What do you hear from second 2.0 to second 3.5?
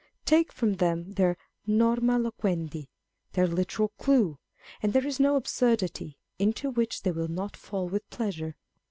loquendi, their